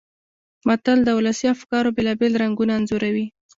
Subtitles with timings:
[0.67, 3.25] متل د ولسي افکارو بېلابېل رنګونه انځوروي